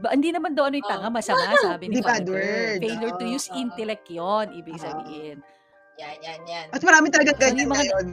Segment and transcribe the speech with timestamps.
[0.00, 1.14] Ba hindi naman daw ano yung tanga, Oo.
[1.14, 2.32] masama sabi ni father.
[2.32, 5.40] word, Failure to use intellect yun, ibig sabihin.
[5.96, 6.66] Yan, yan, yan.
[6.76, 8.06] At marami talagang Ano ganyan yung mga ngayon.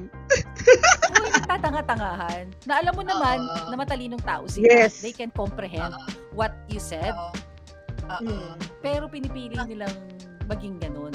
[1.19, 3.67] Oo, nagtatanga-tangahan, na alam mo naman Oo.
[3.67, 4.63] na matalinong tao sila.
[4.63, 5.03] Yes.
[5.03, 6.07] They can comprehend Oo.
[6.31, 7.31] what you said, Oo.
[8.03, 8.23] Oo.
[8.23, 8.55] Mm.
[8.79, 9.91] pero pinipili nilang
[10.47, 11.11] maging ganun.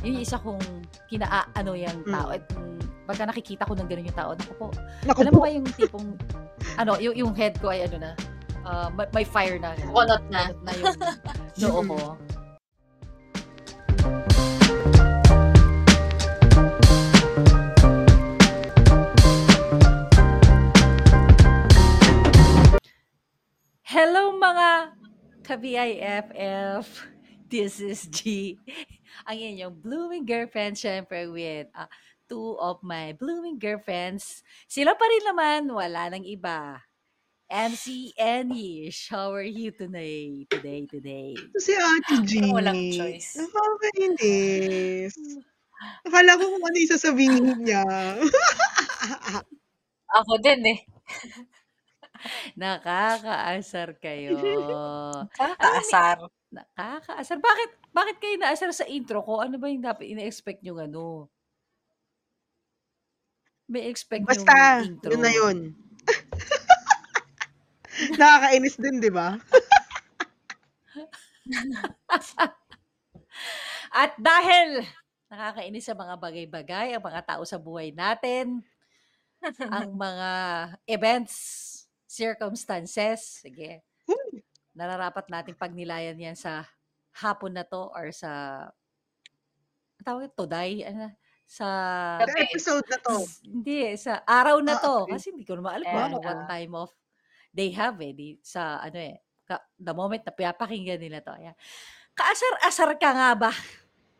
[0.00, 0.60] Yun yung isa kong
[1.08, 1.24] kina
[1.56, 2.32] ano yung tao.
[2.32, 2.36] Mm.
[2.36, 4.68] At mm, pagka nakikita ko ng ganun yung tao, naku po,
[5.04, 5.40] Naku alam po.
[5.40, 6.08] mo ba yung tipong,
[6.76, 8.12] ano, yung, yung head ko ay ano na,
[8.64, 9.76] uh, may, may fire na.
[9.76, 10.50] Kunot na.
[10.64, 10.96] Na yung
[11.60, 12.00] noo ko.
[23.84, 24.70] Hello mga
[25.46, 26.86] ka-BIFF!
[27.46, 28.58] This is G.
[29.30, 31.86] Ang inyong blooming girlfriend, syempre with uh,
[32.26, 34.42] two of my blooming girlfriends.
[34.66, 36.82] Sila pa rin naman, wala nang iba.
[37.54, 40.42] MC and Yish, how are you today?
[40.50, 41.38] Today, today.
[41.54, 42.50] Si Ate G.
[42.50, 43.38] Walang choice.
[43.38, 45.14] Nakakainis.
[46.10, 47.86] Akala ko kung ano yung sasabihin niya.
[50.18, 50.78] Ako din eh.
[52.58, 54.34] Nakakaasar kayo.
[55.38, 56.26] Kakaasar.
[56.50, 57.38] Nakakaasar.
[57.38, 59.38] Bakit, bakit kayo naasar sa intro ko?
[59.38, 61.30] Ano ba yung dapat ina-expect nyo ano?
[63.70, 65.10] May expect Basta, yung intro.
[65.14, 65.58] yun na yun.
[68.14, 69.34] Nakakainis din, di ba?
[73.94, 74.82] At dahil
[75.28, 78.62] nakakainis sa mga bagay-bagay, ang mga tao sa buhay natin,
[79.74, 80.30] ang mga
[80.86, 81.34] events,
[82.06, 84.36] circumstances, sige, Hmm.
[84.76, 86.68] nararapat nating pagnilayan yan sa
[87.14, 88.30] hapon na to or sa
[89.94, 91.08] ang tawag ito, today, ano,
[91.46, 91.66] sa
[92.20, 92.44] Gabi.
[92.44, 93.16] episode na to.
[93.24, 94.94] s- hindi, sa araw na Ah, to.
[95.06, 95.12] okay.
[95.16, 96.20] Kasi hindi ko naman alam Eh, kung ano, ah.
[96.20, 96.90] what time of
[97.54, 98.12] they have eh.
[98.12, 101.30] Di, sa ano eh, ka, the moment na pinapakinggan nila to.
[101.32, 101.54] Ayan.
[102.18, 103.52] Kaasar-asar ka nga ba?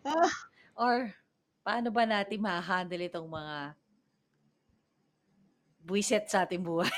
[0.07, 0.31] Ah,
[0.75, 1.15] Or
[1.63, 3.75] paano ba natin ma-handle itong mga
[5.85, 6.91] buwiset sa ating buhay?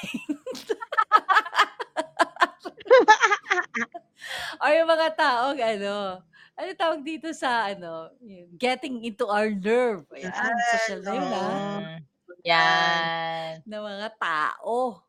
[4.62, 6.22] or yung mga taong ano,
[6.56, 8.08] ano tawag dito sa ano,
[8.56, 10.08] getting into our nerve.
[10.16, 12.00] Ayan, Yan, social na yun ah.
[12.46, 13.50] Yan.
[13.66, 15.02] Na mga tao.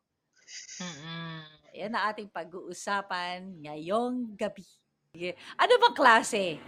[0.78, 1.40] Mm-mm.
[1.74, 4.64] Yan ang ating pag-uusapan ngayong gabi.
[5.58, 6.58] Ano bang klase?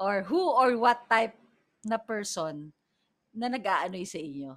[0.00, 1.36] Or who or what type
[1.84, 2.72] na person
[3.30, 4.56] na nag-aanoy sa inyo?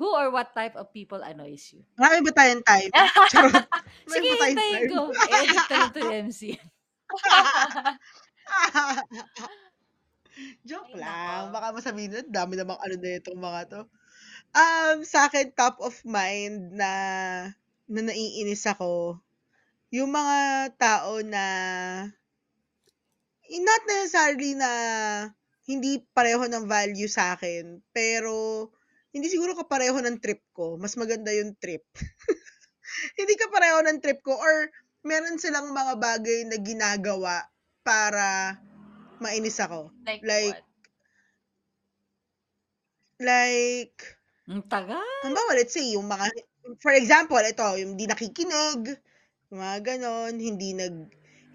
[0.00, 1.84] Who or what type of people annoys you?
[1.94, 2.90] Marami ba tayong type?
[4.10, 5.12] Sige, hintayin ko.
[5.12, 6.56] Na lang to yung MC.
[10.64, 11.52] Joke Ay, lang.
[11.52, 13.80] Baka masabihin na, dami namang ano na itong mga to.
[14.52, 16.92] Um, sa akin, top of mind na
[17.88, 19.20] na naiinis ako,
[19.92, 21.44] yung mga tao na
[23.52, 24.72] eh, not necessarily na
[25.68, 28.68] hindi pareho ng value sa akin, pero
[29.12, 30.80] hindi siguro kapareho ng trip ko.
[30.80, 31.84] Mas maganda yung trip.
[33.20, 34.72] hindi kapareho ng trip ko or
[35.04, 37.44] meron silang mga bagay na ginagawa
[37.84, 38.56] para
[39.20, 39.92] mainis ako.
[40.08, 40.70] Like, Like, what?
[43.22, 44.00] Like,
[44.50, 44.98] Ang tagal.
[45.22, 46.26] halimbawa, let's say, yung mga,
[46.82, 48.98] for example, ito, yung hindi nakikinig,
[49.54, 50.96] yung mga ganon, hindi nag,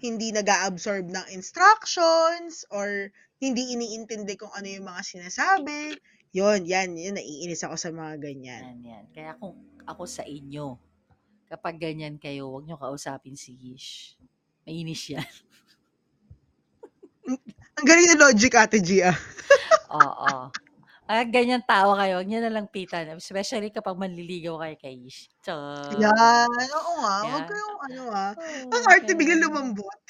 [0.00, 6.00] hindi nag absorb ng instructions, or hindi iniintindi kung ano yung mga sinasabi.
[6.32, 8.62] Yon yan, yun, naiinis ako sa mga ganyan.
[8.64, 9.04] Yan, yan.
[9.12, 10.76] Kaya kung ako sa inyo,
[11.48, 14.16] kapag ganyan kayo, huwag nyo kausapin si Gish.
[14.68, 15.24] Mainis yan.
[17.80, 19.12] Ang galing na logic, Ate Gia.
[19.96, 20.52] Oo.
[21.08, 23.08] Kaya ganyan tao kayo, huwag nyo na lang pitan.
[23.16, 25.32] Especially kapag manliligaw kayo kay Gish.
[25.40, 25.88] Char.
[25.96, 27.30] Yan, oo nga, Yeah.
[27.32, 28.32] huwag kayong ano ah.
[28.36, 30.00] Oo, Ang arte kaya- biglang lumambot.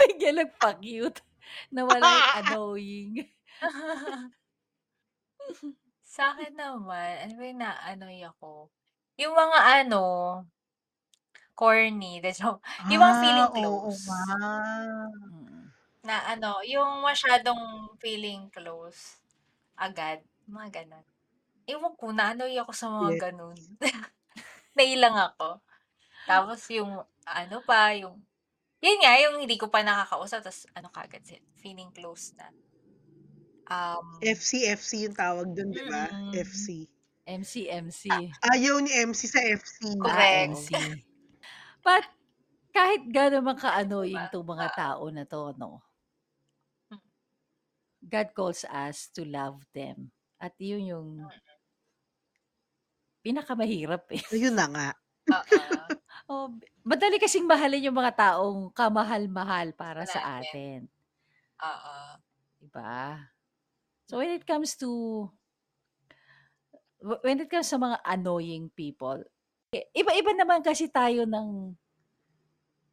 [0.00, 1.20] Bigyan nagpa-cute
[1.72, 3.28] na walang annoying.
[6.04, 8.72] Sa akin naman, ano ba yung naanoy ako?
[9.20, 10.02] Yung mga ano,
[11.54, 12.20] corny.
[12.24, 12.62] The joke.
[12.88, 14.04] Yung mga feeling Ah, oo close.
[14.08, 14.22] nga.
[15.28, 15.64] Mm.
[16.06, 19.18] Na ano, yung masyadong feeling close.
[19.78, 20.18] Agad.
[20.50, 21.06] Mga ganon.
[21.68, 23.20] Ewan ko, naanoy ako sa mga Yes.
[23.22, 23.58] ganon.
[24.74, 25.62] Nailang ako.
[26.26, 28.18] Tapos yung, ano pa, yung,
[28.82, 32.50] yun nga, yung hindi ko pa nakakausap, tapos ano kagad, si- feeling close na.
[33.68, 36.08] Um, FC, FC yung tawag dun, di ba?
[36.08, 36.32] Mm.
[36.32, 36.88] FC.
[37.28, 38.08] MC, MC.
[38.40, 39.92] Ayaw ni MC sa FC.
[40.00, 40.48] Ah, Correct.
[40.56, 40.70] MC.
[41.84, 42.08] But,
[42.72, 45.84] kahit gano'n man ka-annoying itong mga tao na to, no?
[48.02, 50.10] God calls us to love them.
[50.38, 51.08] At yun yung
[53.22, 54.22] pinakamahirap eh.
[54.32, 54.88] Ayun na nga.
[55.28, 55.62] oo.
[56.28, 56.52] Oh,
[56.84, 60.84] madali kasing mahalin yung mga taong kamahal-mahal para Sa atin,
[61.56, 61.96] Oo.
[62.60, 63.32] 'di ba?
[64.12, 64.88] So when it comes to
[67.24, 69.24] when it comes sa mga annoying people,
[69.72, 71.72] iba-iba naman kasi tayo ng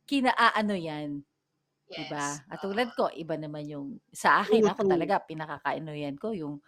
[0.05, 1.25] kinaaano yan,
[1.93, 2.25] 'di ba?
[2.25, 2.43] Yes.
[2.49, 2.65] At Oo.
[2.65, 6.59] tulad ko, iba naman yung sa akin, ako talaga pinakakaano yan ko yung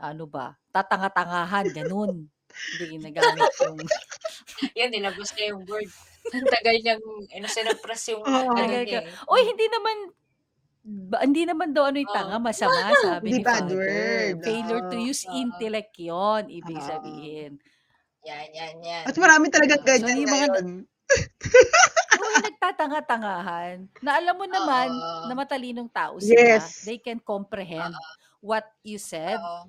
[0.00, 2.28] ano ba, tatanga-tangahan, ganun.
[2.72, 3.86] Hindi ginagamit yung
[4.78, 5.90] Yan, nilabas niya yung word.
[6.34, 7.02] Ang tagal niyang,
[7.32, 8.56] ano, sinuppress yung, Oo.
[8.58, 8.98] ano niya ka.
[9.00, 9.04] eh.
[9.30, 9.96] Oy, hindi naman
[11.10, 12.42] ba, hindi naman daw ano yung tanga, Oo.
[12.42, 13.76] masama, sabi ni bad Father.
[13.76, 14.40] word.
[14.44, 15.00] Failure to Oo.
[15.00, 15.32] use Oo.
[15.32, 16.86] intellect yon ibig Oo.
[16.86, 17.60] sabihin.
[18.26, 19.08] Yan, yan, yan.
[19.08, 19.90] At marami talagang Oo.
[19.92, 20.66] So, ganyan yung mga, ngayon.
[22.26, 25.26] Yung nagtatanga-tangahan, na alam mo naman Oo.
[25.30, 26.82] na matalinong tao sila, Yes.
[26.82, 27.94] they can comprehend
[28.42, 29.62] what you said, Oo.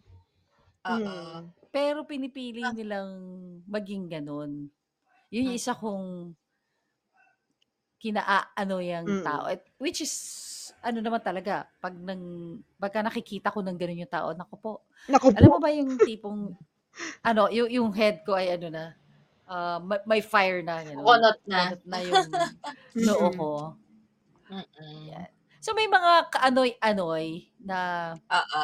[0.87, 1.03] Oo.
[1.03, 1.51] Mm.
[1.67, 3.11] pero pinipili nilang
[3.67, 4.71] maging ganun.
[5.29, 6.31] Yun yung isa kong
[7.99, 9.25] kinaano yung Mm.
[9.25, 9.43] tao.
[9.49, 10.13] At, which is,
[10.85, 12.21] ano naman talaga, pag nang,
[12.77, 14.71] pagka nakikita ko ng ganun yung tao, naku po,
[15.09, 15.65] Naku alam mo po.
[15.65, 16.53] ba yung tipong,
[17.29, 18.93] ano, yung, yung head ko ay ano na,
[19.47, 21.03] ah, may, may fire na, gano'n.
[21.03, 21.59] Kunot na.
[21.73, 22.25] Kunot na yung
[23.07, 23.49] noo ko.
[24.47, 25.27] Mm-mm.
[25.59, 27.79] So may mga kaanoy-anoy na
[28.31, 28.63] Oo.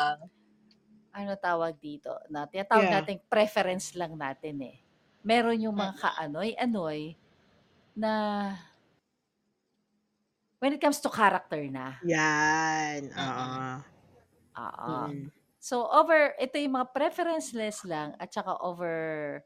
[1.13, 2.95] ano tawag dito, na tinatawag Yeah.
[3.03, 4.77] nating preference lang natin eh.
[5.23, 6.01] Meron yung mga Mm.
[6.03, 6.99] kaanoy-anoy
[7.95, 8.11] na
[10.59, 11.99] when it comes to character na.
[12.07, 13.11] Yan.
[13.11, 13.51] Oo.
[14.57, 14.93] Oo.
[15.11, 15.27] Mm.
[15.59, 19.39] So over, ito yung mga preferenceless lang at saka over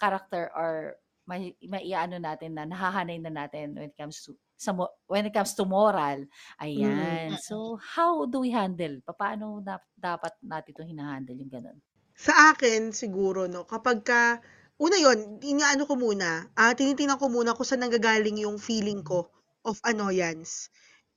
[0.00, 0.96] character or
[1.28, 4.74] may maiano natin na nahahanay na natin when it comes to sa
[5.06, 6.26] when it comes to moral.
[6.60, 7.32] Ayan.
[7.32, 7.40] Mm.
[7.40, 9.00] So how do we handle?
[9.06, 11.78] Paano na, dapat natin itong hinahandle yung ganun?
[12.20, 14.44] Sa akin, siguro, no, kapag ka,
[14.76, 19.32] una yon inaano ko muna, ah tinitingnan ko muna kung saan nanggagaling yung feeling ko
[19.64, 20.68] of annoyance.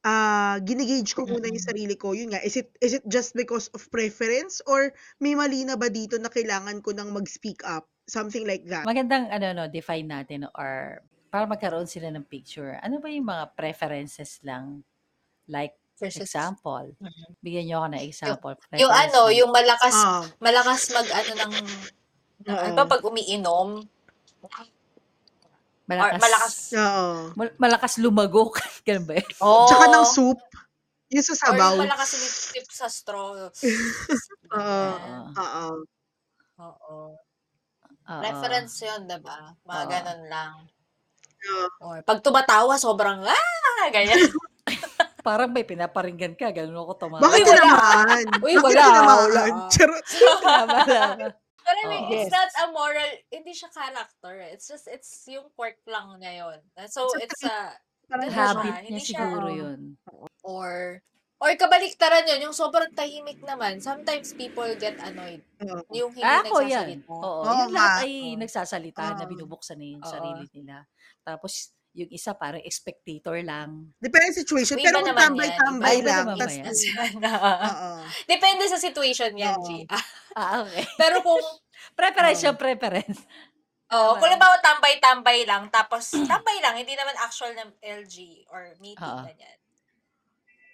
[0.03, 1.63] Ah, ginigauge ko muna yung Mm-mm.
[1.63, 2.11] sarili ko.
[2.11, 4.91] Yun nga, is it, is it just because of preference or
[5.23, 7.87] may mali na ba dito na kailangan ko nang mag-speak up?
[8.03, 8.83] Something like that.
[8.83, 10.99] Magandang ano no, define natin or
[11.31, 12.75] para magkaroon sila ng picture.
[12.83, 14.83] Ano ba yung mga preferences lang?
[15.47, 16.91] Like Versus, example.
[16.99, 17.27] Mhm.
[17.39, 18.53] Bigyan niyo ako ng example.
[18.75, 21.53] yung preference ano, yung malakas, Ah, malakas mag, ano, ng,
[22.43, 22.91] ng ano Oo.
[22.91, 23.67] pag umiinom,
[25.83, 27.07] or malakas, malakas, oo.
[27.33, 28.53] mal- malakas lumagok.
[28.87, 29.13] Ganun ba?
[29.15, 29.29] yun?
[29.39, 30.39] oh, Tsaka ng soup,
[31.09, 31.71] yung sa or sabaw.
[31.75, 33.51] yung malakas umitip sa straw.
[34.53, 34.91] Oo.
[35.33, 35.65] Oo.
[36.57, 36.97] Oo.
[38.03, 38.19] Oo.
[38.19, 39.55] Reference yun, diba?
[39.61, 39.89] Mga Oo.
[39.89, 40.53] ganun lang.
[41.43, 41.67] Oo.
[41.85, 44.27] Or pag tumatawa, sobrang, ah, ganyan.
[45.23, 46.51] Parang may pinaparinggan ka.
[46.51, 47.23] Ganun ako tumawa.
[47.23, 47.55] Bakit Uy, wala.
[47.55, 48.25] tinamaan?
[48.41, 49.41] Uy, Bakit wala, wala.
[49.71, 50.05] Charot.
[50.39, 51.17] Tama lang.
[51.63, 52.11] But I mean, Oo.
[52.13, 52.33] it's Yes.
[52.33, 54.35] not a moral, hindi siya character.
[54.51, 56.59] It's just, it's yung quirk lang niya yun.
[56.87, 57.57] So, It's a it's a,
[58.03, 59.55] Parang Habit siya, niya hindi siya- siguro Oo.
[59.55, 59.79] yun.
[60.43, 60.99] or,
[61.39, 63.79] or kabaliktaran yun, yung sobrang tahimik naman.
[63.79, 65.39] Sometimes people get annoyed.
[65.59, 65.83] Oo.
[65.89, 66.99] Yung hindi Ah, ako yan.
[66.99, 67.09] nagsasalita.
[67.09, 67.41] Oo.
[67.41, 68.03] Oo yung lahat nga.
[68.03, 68.39] ay Oo.
[68.39, 69.31] nagsasalita na Oo.
[69.31, 70.11] binubuksan na yung Oo.
[70.11, 70.83] sarili nila.
[71.21, 73.93] Tapos, yung isa parang spectator lang.
[74.01, 74.81] Depende sa situation.
[74.81, 77.13] Iba Pero kung tambay-tambay Iba lang, naman ba tas, yan?
[77.69, 77.89] Oo.
[78.25, 79.65] Depende sa situation yan, Oo.
[79.65, 79.69] G.
[80.33, 80.81] Ah, okay.
[81.01, 81.37] Pero kung,
[81.93, 83.21] Preference yung preference.
[83.93, 88.97] oh, kung halimbawa tambay-tambay lang, tapos tambay lang, hindi naman actual na LG or meeting,
[89.05, 89.21] Oo.
[89.29, 89.57] ganyan.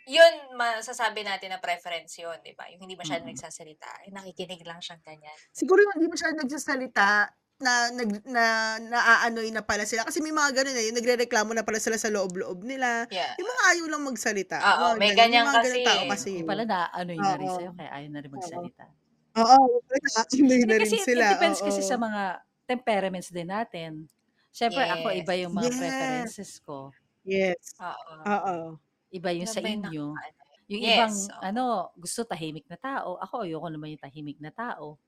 [0.09, 2.65] Yun, masasabi natin na preference yun, di ba?
[2.71, 3.35] Yung hindi masyadong Mm.
[3.35, 4.07] nagsasalita.
[4.07, 5.35] Eh, nakikinig lang siyang ganyan.
[5.51, 8.43] Siguro yung hindi masyadong nagsasalita, na nag na
[8.79, 12.07] naaanoy na pala sila kasi may mga ganun eh yung nagrereklamo na pala sila sa
[12.07, 13.39] loob-loob nila Yeah.
[13.39, 16.11] yung mga ayaw lang magsalita Oo, mga may ganyan yung mga kasi tao eh.
[16.11, 18.91] kasi Yung pala na ano yun na rin sa'yo, kaya ayaw na rin magsalita.
[19.37, 19.57] oo
[20.03, 24.11] naaanoy na Hindi rin kasi, sila it depends kasi sa mga temperaments din natin.
[24.51, 25.15] Siyempre, ako Yes.
[25.15, 25.79] iba yung mga Yes.
[25.79, 26.93] preferences ko.
[27.25, 28.27] yes Oo.
[28.27, 28.79] oo
[29.13, 30.21] Iba yung sa inyo.
[30.21, 30.43] nakakaano?
[30.71, 33.17] Yung Yes, ibang, ano, gusto tahimik na tao.
[33.21, 34.99] Ako, ayoko naman yung tahimik na tao.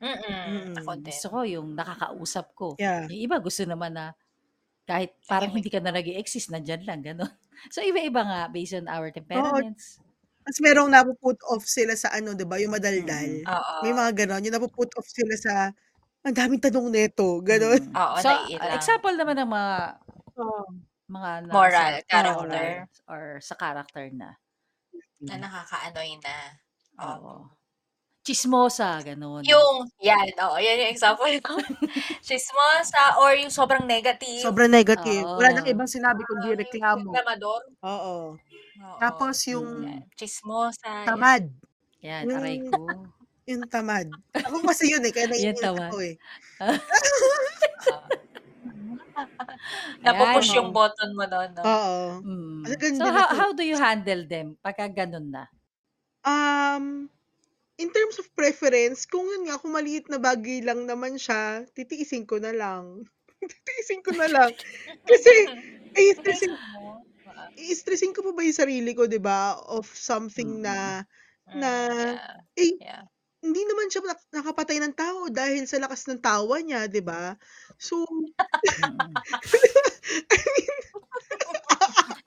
[0.00, 0.46] Mm-mm.
[0.46, 0.78] Mm-mm.
[0.78, 1.10] Ako din.
[1.10, 2.78] Gusto ko yung nakakausap ko.
[2.78, 4.14] yeah Yung iba gusto naman na
[4.88, 7.32] kahit parang Tahimik hindi ka na nag exist nandyan lang, gano'n.
[7.74, 9.98] So, iba-iba nga based on our temperaments.
[10.46, 13.30] Tapos merong napuput off sila sa ano, 'di ba, yung madaldal.
[13.44, 13.46] Mm.
[13.46, 13.78] Oo.
[13.84, 15.52] May mga ganon, yung napuput off sila sa
[16.26, 17.80] ang daming tanong nito, ganon.
[17.80, 17.96] Mm.
[17.96, 18.72] Oo, So, naiilang.
[18.74, 19.74] example naman ng mga
[20.36, 20.64] Oo.
[21.08, 22.88] mga nasa Moral, moral character.
[23.08, 24.36] or sa character na.
[25.28, 26.36] Na nakakaanoy na.
[26.98, 27.18] Oo.
[27.18, 27.57] Oo.
[28.28, 29.40] Chismosa, gano'n.
[29.42, 31.56] Yung, yan, oo, yan yung example ko.
[32.26, 34.44] Chismosa or yung sobrang negative.
[34.44, 35.24] Sobrang negative.
[35.24, 35.72] Wala nang Oo.
[35.72, 37.08] ibang sinabi kundi Ah, reklamo.
[37.08, 37.62] Reklamador.
[37.80, 38.16] Oo.
[38.36, 38.96] Oo.
[39.00, 40.04] Tapos yung Yan.
[40.12, 40.84] Chismosa.
[40.84, 41.06] yan.
[41.08, 41.44] tamad.
[42.00, 42.76] Yan, Yung- aray ko.
[43.48, 44.04] Yung tamad.
[44.36, 45.88] Ako kasi yun eh, kaya Yan naiinit tamad.
[45.88, 46.14] ako eh.
[46.60, 46.76] Oo.
[49.98, 50.58] Napupush Ayan.
[50.60, 51.62] yung button mo doon, no?
[51.64, 51.98] Oo.
[52.22, 52.60] Mm.
[52.76, 53.34] Ganda So, na how, to.
[53.34, 55.44] how do you handle them pagka ganun na?
[56.22, 57.08] Um,
[57.78, 62.26] in terms of preference, kung yun nga, kung maliit na bagay lang naman siya, titiisin
[62.26, 63.06] ko na lang.
[63.50, 64.50] titiisin ko na lang.
[65.06, 65.32] Kasi,
[65.96, 66.52] ay, stressin.
[66.54, 69.54] Ah, i-stressin ko pa ba yung sarili ko, di ba?
[69.70, 70.62] Of something Mm.
[70.66, 70.76] na,
[71.50, 71.70] mm, na,
[72.18, 72.38] yeah.
[72.58, 73.02] eh, Yeah.
[73.38, 77.38] hindi naman siya nak- nakapatay ng tao dahil sa lakas ng tawa niya, di ba?
[77.78, 79.14] So, Mm-mm.
[80.34, 80.74] I mean,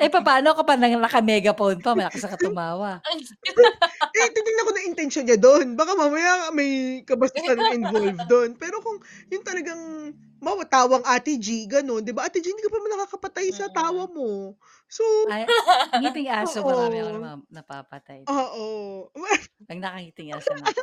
[0.01, 2.97] Eh, paano kapag nang naka-megaphone pa, malakas ka tumawa?
[4.17, 5.77] eh, titignan ko na intention niya doon.
[5.77, 8.57] Baka mamaya may kabastusan na involved doon.
[8.57, 8.97] Pero kung
[9.29, 12.25] yung talagang mawatawang Ate G, ganun, di ba?
[12.25, 13.75] Ate G, hindi ka pa nakakapatay sa Mm.
[13.77, 14.57] tawa mo.
[14.89, 15.45] So, Ay,
[16.01, 16.67] ngiting aso, Oo.
[16.67, 18.25] marami ako nama- napapatay.
[18.25, 18.65] oo.
[19.69, 20.81] Pag nakangiting aso na ako.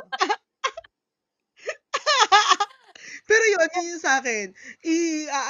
[3.29, 4.51] Pero yun, yun yung sa akin.
[4.81, 4.95] I,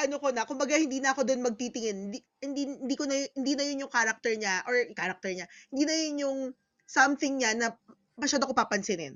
[0.03, 1.98] ano ko na, kumbaga hindi na ako doon magtitingin.
[2.12, 5.83] Hindi, hindi, hindi ko na, hindi na yun yung character niya, or character niya, hindi
[5.88, 6.39] na yun yung
[6.83, 7.71] something niya na
[8.19, 9.15] masyado ko papansinin.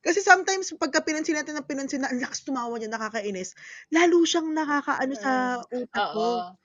[0.00, 3.52] Kasi sometimes, pagka pinansin natin ng pinansin na, ang lakas tumawa niya, nakakainis,
[3.92, 5.32] lalo siyang nakakaano sa
[5.68, 6.24] utak ko.
[6.24, 6.56] Oo.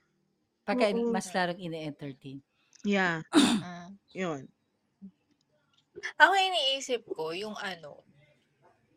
[0.63, 1.11] Pagka Oo.
[1.11, 2.39] mas larong ine-entertain.
[2.87, 3.99] Yeah, Mm.
[4.15, 4.41] yun.
[6.21, 8.05] Ako iniisip ko yung ano,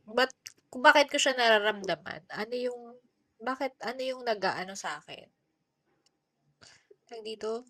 [0.06, 0.28] but
[0.76, 3.00] kung bakit ko siya nararamdaman, ano yung,
[3.40, 5.25] bakit, ano yung nag-ano sa akin?
[7.09, 7.64] Tag dito?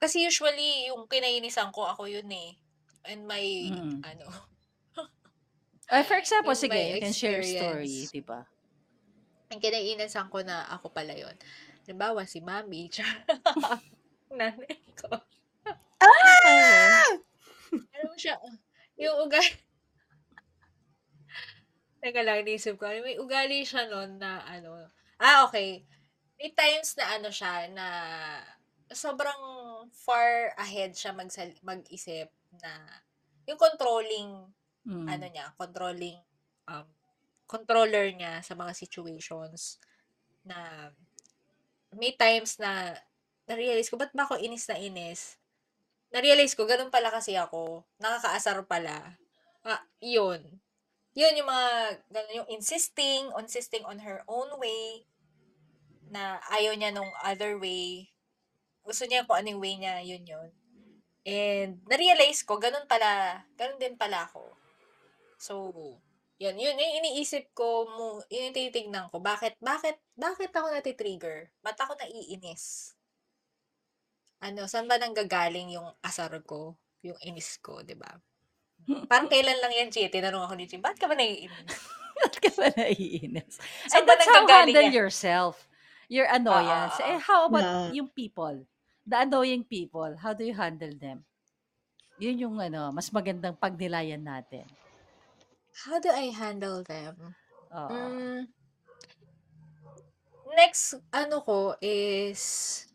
[0.00, 2.56] Kasi usually, yung kinainisan ko, ako yun eh.
[3.04, 4.00] And my, Mm.
[4.00, 4.24] ano,
[5.92, 8.48] Uh, for example, Yung sige, you can share story, di ba?
[9.52, 11.36] ang kinainisan ko na ako pala yun.
[11.84, 12.88] Halimbawa, si Mami,
[14.32, 15.12] nanay ko.
[16.00, 17.20] Okay.
[17.92, 18.40] Ano siya,
[18.96, 19.52] yung ugali,
[22.04, 22.84] Teka lang, inisip ko.
[22.84, 24.92] May ugali siya nun na ano.
[25.16, 25.88] Ah, okay.
[26.36, 27.86] May times na ano siya, na
[28.92, 29.40] sobrang
[29.88, 32.28] far ahead siya magsal- mag-isip
[32.60, 33.00] na
[33.48, 34.52] yung controlling,
[34.84, 35.08] Mm.
[35.08, 36.20] ano niya, controlling,
[36.68, 36.84] um,
[37.48, 39.80] controller niya sa mga situations
[40.44, 40.92] na
[41.96, 43.00] may times na
[43.48, 45.40] na-realize ko, ba't ba ako inis na inis?
[46.12, 47.80] Na-realize ko, ganun pala kasi ako.
[47.96, 49.16] Nakakaasar pala.
[49.64, 50.60] Ah, yun
[51.14, 51.68] yun yung mga,
[52.10, 55.06] ganun, yung insisting, insisting on her own way,
[56.10, 58.10] na ayaw niya nung other way.
[58.84, 60.50] Gusto niya kung anong way niya, yun yun.
[61.24, 64.44] And, na-realize ko, ganun pala, ganun din pala ako.
[65.40, 65.72] So,
[66.36, 71.48] yun, yun yung iniisip ko, mo, yun yung tinitignan ko, bakit, bakit, bakit ako natitrigger?
[71.64, 72.92] Ba't ako naiinis?
[74.44, 78.12] Ano, saan ba nanggagaling yung asar ko, yung inis ko, di ba?
[79.08, 80.08] Parang kailan lang yan, Chi?
[80.12, 81.50] Tinanong ako ni Chi, ba't ka ba naiinis?
[82.20, 83.58] Ba't ka ba naiinis?
[83.90, 84.94] Saan And that's how handle yan?
[84.94, 85.66] yourself.
[86.06, 86.94] Your annoyance.
[87.00, 87.90] Oo, eh, how about Yeah.
[87.96, 88.64] yung people?
[89.04, 91.24] The annoying people, how do you handle them?
[92.16, 94.64] Yun yung ano, mas magandang pagnilayan natin.
[95.84, 97.34] How do I handle them?
[97.74, 97.90] Oo.
[97.90, 98.46] Mm,
[100.54, 102.86] next, ano ko is,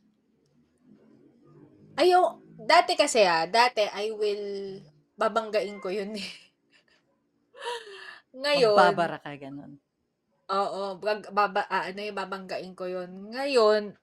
[2.00, 4.80] ayo, dati kasi ah, dati I will,
[5.20, 6.32] babanggain ko yun eh.
[8.42, 9.74] Ngayon, Magbabara ka ganun.
[10.50, 13.30] Oo, bag, baba, ah, ano yung babanggain ko yun.
[13.30, 13.94] Ngayon,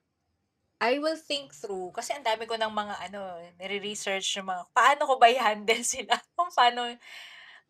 [0.79, 3.19] I will think through, kasi ang dami ko ng mga, ano,
[3.59, 6.15] nire-research yung mga, paano ko ba i-handle sila?
[6.37, 6.87] Kung paano,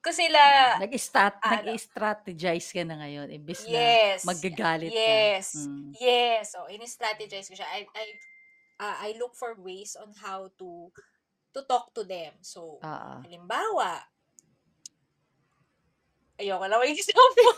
[0.03, 0.39] ko sila,
[0.77, 3.27] Nag-stat, ano, nag-strategize ka na ngayon.
[3.33, 5.05] Imbis na yes, magagalit ka.
[5.07, 5.89] yes, Mm.
[5.97, 7.67] yes, so, in-strategize ko siya.
[7.73, 8.05] I, I,
[8.81, 10.93] ah, I look for ways on how to,
[11.57, 12.37] to talk to them.
[12.45, 13.13] So, Oo.
[13.25, 14.05] halimbawa,
[16.37, 17.57] ayoko na may example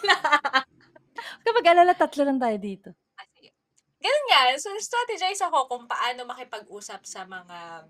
[1.43, 2.89] Kapag alala, tatlo lang tayo dito.
[3.19, 3.51] Kasi,
[3.99, 4.41] ganun nga.
[4.55, 7.83] So, strategize ako kung paano makipag-usap sa mga,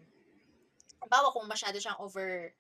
[1.06, 2.58] bawa kung masyado siyang over,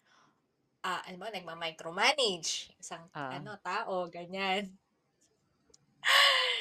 [0.86, 2.70] ah, ano ba, nagma-micromanage.
[2.77, 3.34] Isang, Ah.
[3.41, 4.70] ano, tao, ganyan.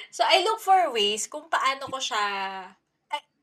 [0.09, 2.25] So, I look for ways kung paano ko siya,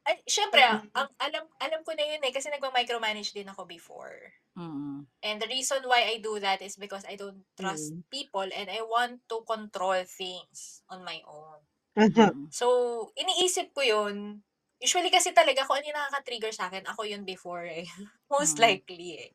[0.07, 4.33] ay, syempre, ah, ang, alam, alam ko na yun eh, kasi nagma-micromanage din ako before.
[4.57, 5.05] Mm.
[5.23, 8.05] And the reason why I do that is because I don't trust Mm.
[8.11, 11.65] people and I want to control things on my own.
[11.97, 12.51] Mm.
[12.51, 14.43] So, iniisip ko yun.
[14.81, 17.85] Usually kasi talaga kung ano yung nakaka-trigger sa akin, ako yun before eh.
[18.33, 18.61] Most Mm.
[18.61, 19.31] likely eh.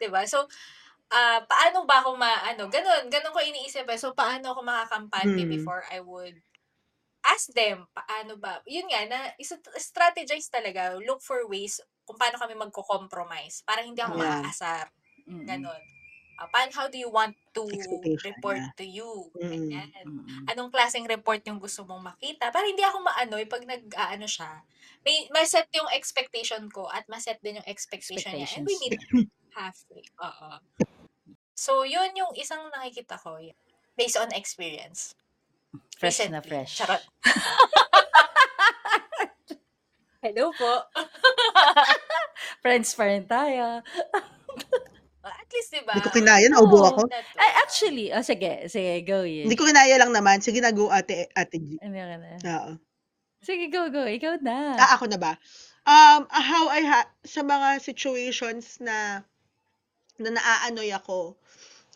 [0.00, 0.46] 'Di ba So,
[1.14, 3.98] ah paano ba ako ma, ano, ganun, ganun ko iniisip eh.
[4.00, 5.48] So, paano ako makakampante Mm.
[5.48, 6.38] before I would
[7.24, 8.60] ask them, paano ba?
[8.68, 10.94] Yun nga, na, isa, strategize talaga.
[11.00, 14.44] Look for ways kung paano kami magko-compromise para hindi ako Yeah.
[14.44, 14.84] maaasar.
[15.24, 15.46] Mm.
[15.48, 15.82] Ganon.
[16.34, 17.62] ah, pan, how do you want to
[18.26, 18.74] report niya.
[18.74, 19.10] to you?
[19.38, 19.70] Mm.
[19.70, 19.88] Ganyan.
[20.02, 20.44] Mm.
[20.50, 22.50] Anong klaseng report yung gusto mong makita?
[22.50, 24.66] Para hindi ako maanoy pag nag-aano siya.
[25.06, 28.50] May, ma-set yung expectation ko at ma-set din yung expectation niya.
[28.50, 28.98] And we meet
[29.56, 30.02] halfway.
[30.20, 30.50] Oo.
[31.54, 33.38] So, yun yung isang nakikita ko.
[33.94, 35.14] Based on experience.
[35.98, 36.48] Fresh na Recently.
[36.48, 36.72] fresh.
[36.80, 37.02] Charot.
[40.24, 40.72] Hello po.
[42.64, 43.84] Friends pa rin tayo.
[45.24, 45.92] At least, di ba?
[45.96, 47.02] Hindi ko kinaya, naubo ako.
[47.36, 49.48] Ay, actually, oh, sige, sige, go yun.
[49.48, 50.40] Hindi ko kinaya lang naman.
[50.40, 51.76] Sige na, go ate, ate G.
[51.80, 52.28] Ano ka na?
[52.40, 52.72] Oo.
[53.44, 54.08] Sige, go, go.
[54.08, 54.80] Ikaw na.
[54.80, 55.36] Ah, ako na ba?
[55.84, 59.20] Um, how I ha- sa mga situations na
[60.16, 61.36] na naaanoy ako.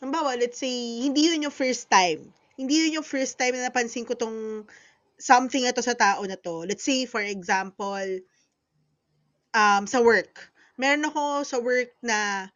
[0.00, 2.28] Halimbawa, let's say, hindi yun yung first time.
[2.59, 4.67] Hindi yun yung first time na napansin ko tong
[5.19, 6.67] something na to sa tao na to.
[6.67, 8.03] Let's say, for example,
[9.55, 10.50] um, sa work.
[10.79, 12.49] Meron ako sa work na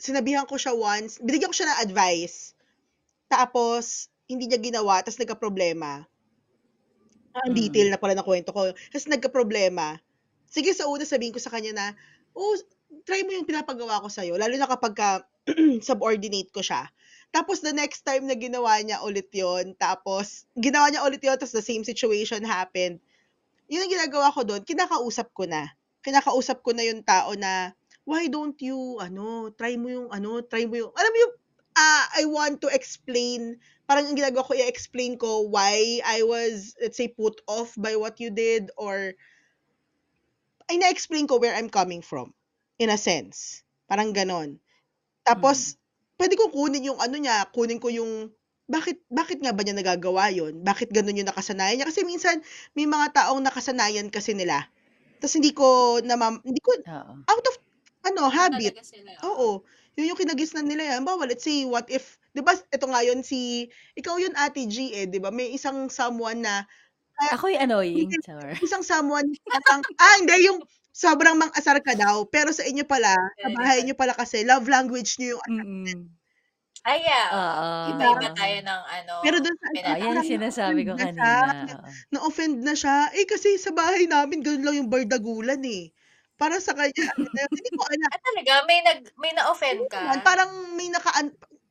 [0.00, 2.54] sinabihan ko siya once, binigyan ko siya ng advice.
[3.30, 6.06] Tapos, hindi niya ginawa, tapos nagka-problema.
[7.34, 7.58] Ang Mm.
[7.62, 8.74] detail na pala ng kwento ko.
[8.90, 9.98] Tapos nagka-problema.
[10.50, 11.86] Sige, sa una sabihin ko sa kanya na,
[12.34, 12.54] oh,
[13.06, 14.34] try mo yung pinapagawa ko sa'yo.
[14.34, 15.10] Lalo na kapag ka,
[15.88, 16.90] subordinate ko siya.
[17.30, 21.54] Tapos the next time na ginawa niya ulit yon tapos ginawa niya ulit yon tapos
[21.54, 22.98] the same situation happened.
[23.70, 25.70] Yun ang ginagawa ko doon, kinakausap ko na.
[26.02, 27.70] Kinakausap ko na yung tao na,
[28.02, 31.34] why don't you, ano, try mo yung, ano, try mo yung, alam mo yung,
[31.78, 36.98] ah, I want to explain, parang ang ginagawa ko, i-explain ko why I was, let's
[36.98, 39.14] say, put off by what you did or,
[40.66, 42.34] ay na-explain ko where I'm coming from,
[42.82, 43.62] in a sense.
[43.86, 44.58] Parang ganon.
[45.22, 45.78] Tapos,
[46.20, 48.28] pwede kong kunin yung ano niya, kunin ko yung,
[48.70, 51.88] bakit, bakit nga ba niya nagagawa yon Bakit ganun yung nakasanayan niya?
[51.90, 52.38] Kasi minsan,
[52.78, 54.68] may mga taong nakasanayan kasi nila.
[55.22, 57.24] Tapos hindi ko, namam, hindi ko, Oo.
[57.30, 57.56] out of,
[58.08, 58.76] ano, habit.
[58.76, 59.12] Talaga sila.
[59.26, 59.64] Oo.
[59.98, 61.02] Yun yung kinagisnan nila yan.
[61.08, 64.92] Bawa, let's say, what if, di ba, ito nga yun si, ikaw yun Ate G
[64.96, 65.30] eh, di ba?
[65.34, 66.66] May isang someone na,
[67.30, 68.16] Ako'y annoying.
[68.26, 68.56] Sorry.
[68.64, 72.26] isang someone, parang, ah, hindi, yung sobrang mang-asar ka daw.
[72.28, 76.06] Pero sa inyo pala, sa bahay nyo pala kasi, love language nyo yung, Mm-mm.
[76.80, 77.28] Ay, yeah.
[77.28, 77.68] Oo.
[77.92, 79.12] Iba-iba tayo ng ano.
[79.20, 81.74] pero doon sa, Pinag- yan yung parang sinasabi ko na-offend na kanina.
[82.08, 82.96] Na-offend na siya.
[83.20, 85.92] Eh, kasi sa bahay namin, ganun lang yung bardagulan eh.
[86.40, 88.08] Para sa kanya, hindi ko alam.
[88.08, 88.52] Ah, talaga?
[88.64, 90.24] May, nag, may na-offend ka?
[90.24, 91.28] parang may naka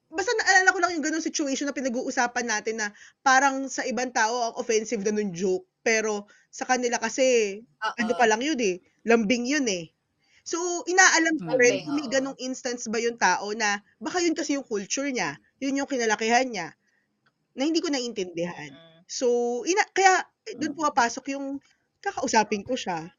[0.10, 2.89] basta naalala ko lang yung ganung situation na pinag-uusapan natin na
[3.22, 7.62] parang sa ibang tao ang offensive na nung joke pero sa kanila kasi
[8.00, 9.92] ano pa lang yun eh lambing yun eh
[10.46, 10.58] so
[10.90, 12.12] inaalam ko Lambing, rin kung may oo.
[12.12, 16.48] ganong instance ba yung tao na baka yun kasi yung culture niya yun yung kinalakihan
[16.50, 16.74] niya
[17.58, 19.06] na hindi ko naiintindihan Mm.
[19.10, 21.60] so ina kaya eh, doon pumapasok yung
[22.04, 23.12] kakausapin ko siya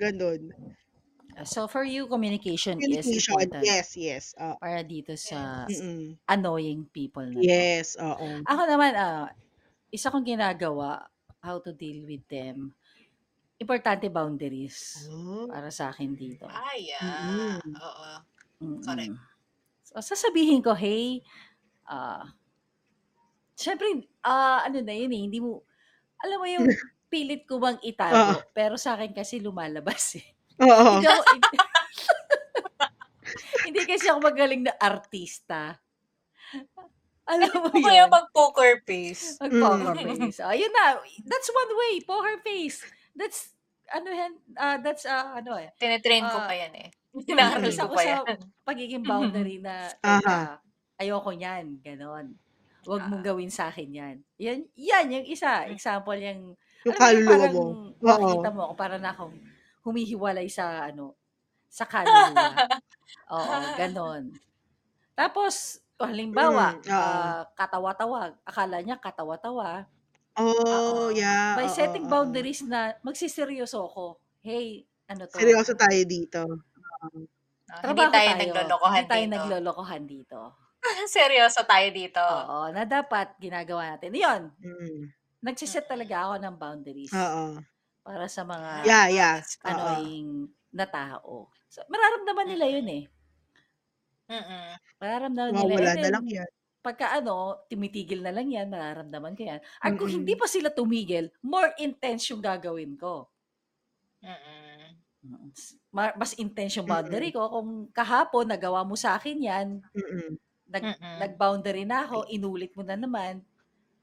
[0.00, 0.54] ganon
[1.44, 3.68] So, for you, communication, is communication important.
[3.68, 6.18] yes yes oo Para dito sa Mm-mm.
[6.28, 7.60] annoying people na to.
[7.60, 9.32] yes oo Ako naman, ah,
[9.94, 11.08] isa kong ginagawa,
[11.44, 12.72] how to deal with them.
[13.60, 15.46] Importante boundaries Oh.
[15.46, 16.48] para sa akin dito.
[16.48, 17.60] Ah, yeah.
[17.60, 17.76] Mm-mm.
[17.76, 18.10] Oo.
[18.80, 19.14] Correct.
[19.84, 21.20] So, sasabihin ko, hey,
[21.86, 22.24] ah,
[23.54, 25.62] syempre, ah, ano na yun eh, hindi mo,
[26.18, 26.66] alam mo yung
[27.12, 30.26] pilit ko bang itago, pero sa akin kasi lumalabas eh.
[30.58, 30.98] Oo.
[30.98, 31.06] Hindi,
[33.70, 35.78] hindi kasi ako magaling na artista.
[37.24, 38.10] Alam mo Ano kaya yun?
[38.12, 39.40] mag-poker face?
[39.40, 40.20] Mag-poker Mm.
[40.20, 40.38] face.
[40.44, 41.00] Ayun na.
[41.24, 41.94] That's one way.
[42.04, 42.84] Poker face.
[43.16, 43.56] That's,
[43.88, 46.88] ano yan, ah, that's, ah, ano eh, Tinetrain ko Ah, pa yan eh.
[47.28, 48.24] Tinaaral isa ko ko pa sa yan.
[48.66, 50.20] pagiging boundary na, Aha.
[50.20, 50.60] teka,
[51.00, 52.36] ayoko niyan, ganon.
[52.84, 54.16] Huwag mong gawin sa akin yan.
[54.36, 55.64] Yan, yan yung isa.
[55.72, 56.52] Example yung,
[56.84, 58.28] Yung alam mo yung kaluluwa mo.
[58.28, 59.32] makita mo ako, para na akong
[59.80, 61.16] humihiwalay sa, ano,
[61.70, 62.52] sa kaluluwa.
[63.34, 64.36] Oo, ganon.
[65.16, 66.90] Tapos, kung halimbawa, Mm, oo.
[66.98, 69.86] ah, katawa-tawa, akala niya katawa-tawa,
[70.36, 71.14] Oh, Oo.
[71.14, 71.54] yeah.
[71.54, 72.10] by oo, setting oo.
[72.10, 74.18] boundaries na magsiseryoso ako.
[74.42, 75.38] Hey, ano to?
[75.38, 76.42] Seryoso tayo dito.
[77.70, 78.40] Ah, hindi Trabaho tayo tayo.
[78.42, 79.34] naglolokohan Hindi tayo dito.
[79.34, 80.40] naglolokohan dito.
[81.16, 82.20] Seryoso tayo dito.
[82.20, 84.12] Oo, na dapat ginagawa natin.
[84.14, 85.14] Yun, Mm.
[85.44, 87.64] nagsiset talaga ako ng boundaries Oo.
[88.04, 89.34] para sa mga Yeah, yeah.
[89.40, 89.70] That's Oo.
[89.70, 91.48] annoying na tao.
[91.70, 93.04] So, mararamdaman nila yun eh.
[94.28, 94.68] Mm-mm.
[95.00, 95.62] Mararamdaman nila.
[95.64, 96.50] Mawawala And na then, lang yan.
[96.84, 99.60] pagka ano, tumitigil na lang yan, mararamdaman ko yan.
[99.80, 103.28] At kung hindi pa sila tumigil, more intense yung gagawin ko.
[104.24, 104.96] Mm-mm.
[105.24, 107.48] Mm, s- ma- Mas intense yung boundary ko.
[107.48, 110.36] Kung kahapon, nagawa mo sa akin yan, Mm-mm.
[110.68, 113.40] nag, nag-boundary na ako, inulit mo na naman,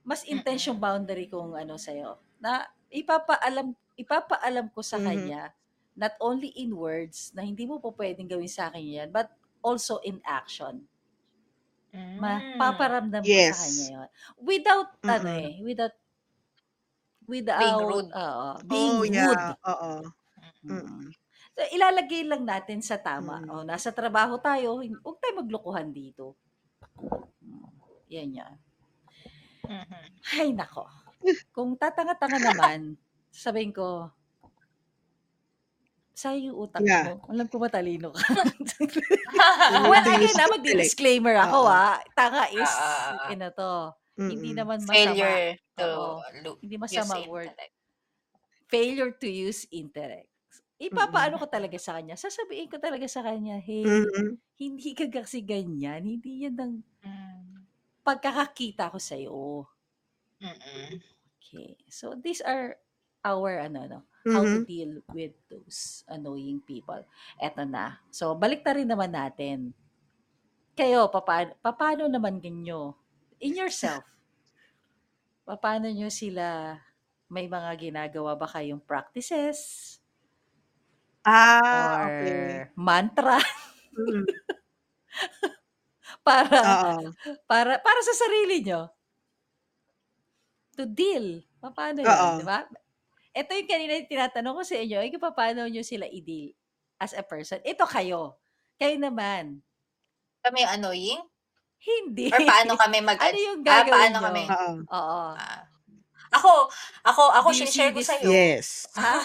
[0.05, 2.17] mas intense yung boundary kong ano sa'yo.
[2.41, 5.05] Na ipapaalam, ipapaalam ko sa Mhm.
[5.05, 5.43] kanya,
[5.93, 9.29] not only in words, na hindi mo po pwedeng gawin sa akin yan, but
[9.61, 10.83] also in action.
[11.91, 12.17] Mm.
[12.17, 13.59] Mapaparamdam ko sa Yes.
[13.61, 14.09] kanya yun.
[14.39, 15.41] Without, ano Mm-mm.
[15.43, 15.95] eh, without,
[17.27, 18.11] without, Being rude.
[18.11, 19.13] oo, being Oh, rude.
[19.13, 19.55] yeah.
[19.67, 19.93] Oo.
[21.51, 23.43] So, ilalagay lang natin sa tama.
[23.43, 23.49] Mm.
[23.51, 26.39] O, nasa trabaho tayo, huwag tayo maglokohan dito.
[27.43, 27.69] Mm,
[28.07, 28.53] Yan yan.
[29.67, 30.03] Mhm.
[30.35, 30.87] Ay, nako.
[31.55, 32.95] Kung tatanga-tanga naman,
[33.29, 34.07] sabihin ko,
[36.13, 37.15] sayang yung utak Yeah.
[37.15, 37.23] mo.
[37.31, 38.21] Alam ko matalino ka.
[39.71, 41.71] You well, use na mag-disclaimer ako, Oo.
[41.71, 41.97] ah.
[42.13, 43.71] Tanga is, Ah, ah, ano to,
[44.19, 44.59] hindi Mm-mm.
[44.59, 44.95] naman masama.
[45.15, 45.43] Failure
[45.79, 46.13] to Oo.
[46.43, 47.47] lo- Hindi use masama word.
[47.49, 47.75] intellect.
[48.67, 50.27] Failure to use intellect.
[50.81, 52.17] Ipapaano ko talaga sa kanya?
[52.17, 54.39] Sasabihin ko talaga sa kanya, hey, Mhm.
[54.57, 56.03] hindi ka kasi ganyan.
[56.03, 56.73] Hindi yan ang
[57.05, 57.65] Mm.
[58.01, 59.39] pagkakakita ko sa'yo.
[60.41, 60.97] Mm-mm.
[61.37, 61.77] Okay.
[61.89, 62.77] So, these are
[63.21, 64.65] our, ano, no, how to Mhm.
[64.65, 67.01] deal with those annoying people.
[67.41, 67.99] Eto na.
[68.13, 69.73] So, balik na rin naman natin.
[70.77, 72.95] Kayo, papaano, papaano naman ganyo?
[73.43, 74.05] In yourself.
[75.63, 76.77] Paano nyo sila,
[77.33, 79.97] may mga ginagawa ba kayong practices?
[81.25, 82.71] Ah, or okay.
[82.75, 83.39] mantra
[83.97, 84.25] Mm.
[86.27, 87.13] para Oo.
[87.49, 88.93] para para sa sarili nyo.
[90.77, 91.43] To deal.
[91.59, 92.31] Paano Oo.
[92.31, 92.63] yun, di ba?
[93.31, 96.51] Ito yung kanina yung tinatanong ko sa inyo, ay paano nyo sila i-deal
[96.99, 97.63] as a person?
[97.63, 98.35] Ito kayo.
[98.75, 99.63] Kayo naman.
[100.43, 101.21] Kami annoying?
[101.81, 102.29] Hindi.
[102.29, 103.17] Or paano kami mag...
[103.17, 104.25] ano yung ah, gagawin paano nyo?
[104.27, 104.43] kami?
[104.45, 104.71] Oo.
[104.85, 105.27] Oo.
[105.33, 105.63] Ah.
[106.31, 106.51] ako,
[107.03, 108.27] ako, ako, Do you see sinishare ko this- sa'yo.
[108.29, 108.67] Yes.
[108.95, 109.19] Ah,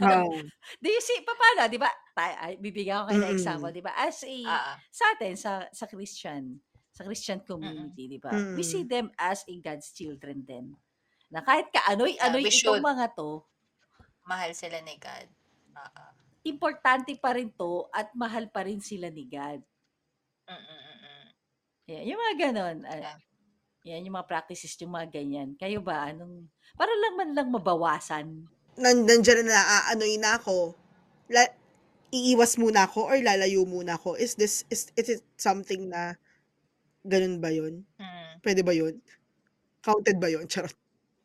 [0.24, 0.40] Oo.
[0.80, 1.90] do you see, paano, di ba?
[2.14, 3.36] Tay- ay, Bibigyan ko kayo ng Mm-mm.
[3.36, 3.92] example, di ba?
[3.92, 6.56] As a, Ah, sa atin, sa, sa Christian,
[6.92, 8.32] sa Christian community, di ba?
[8.32, 8.64] We Mm.
[8.64, 10.72] see them as a God's children din.
[11.28, 12.84] Na kahit kaanoy-anoy Yeah, we itong should.
[12.84, 13.42] mga to,
[14.22, 15.26] mahal sila ni God.
[15.76, 16.10] Ah, ah.
[16.46, 19.58] importante pa rin to at mahal pa rin sila ni God.
[20.46, 21.24] Mm, mm, mm, mm.
[21.90, 22.76] Yan, yung mga ganon.
[22.86, 23.18] ah, Yeah.
[23.86, 25.54] yan, yung mga practices, yung mga ganyan.
[25.58, 28.26] Kayo ba, anong, para lang man lang mabawasan.
[28.78, 30.74] Nan nandiyan na naaanoy na ako.
[31.30, 31.54] La-
[32.10, 34.14] iiwas muna ako or lalayo muna ako.
[34.14, 36.14] Is this, is, is it something na
[37.02, 37.82] ganun ba yun?
[37.98, 38.38] Mm.
[38.42, 38.98] Pwede ba yun?
[39.82, 40.46] Counted ba yun?
[40.46, 40.74] Charot.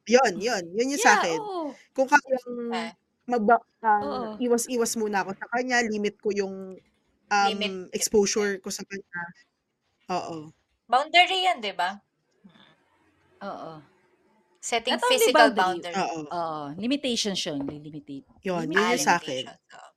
[0.09, 0.63] Yun, yun.
[0.73, 1.37] Yun yung sa akin.
[1.37, 1.73] oo.
[1.93, 2.91] Kung kayang Ah.
[3.29, 4.29] magba, ah, Oo.
[4.41, 6.75] iwas-iwas muna ako sa kanya, limit ko yung
[7.31, 7.93] um, Limit.
[7.93, 9.21] exposure ko sa kanya.
[10.11, 10.49] Oo.
[10.89, 12.01] Boundary yan, di ba?
[12.43, 12.73] Mm.
[13.45, 13.71] Oo.
[14.61, 15.93] Setting only physical boundary.
[15.93, 15.95] boundary.
[16.01, 16.19] Oo.
[16.29, 16.63] Oo.
[16.77, 17.57] Limitation siya.
[17.57, 18.25] Limitate.
[18.45, 19.45] Yun, yun Ah, yung sa akin.
[19.45, 19.73] limitations.
[19.77, 19.89] Oo.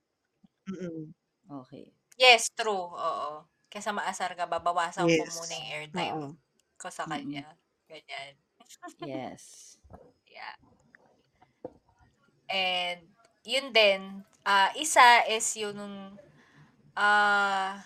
[0.69, 1.03] Mm-mm.
[1.65, 1.85] Okay.
[2.17, 2.89] Yes, true.
[2.93, 3.45] Oo.
[3.69, 5.35] Kesa maasar ka, babawasan ko Yes.
[5.37, 6.29] muna yung airtime Oo.
[6.77, 7.13] ko sa Mm-mm.
[7.13, 7.45] kanya.
[7.89, 8.33] Ganyan.
[8.99, 9.77] Yes.
[10.27, 10.55] Yeah.
[12.49, 13.01] And,
[13.45, 15.97] yun din, ah isa is yun nung,
[16.97, 17.81] ah,